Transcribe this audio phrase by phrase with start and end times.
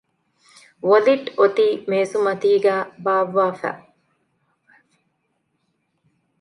[0.89, 3.71] ވޮލިޓް އޮތީ މޭޒުމަތީގައި ބާއްވައިފަ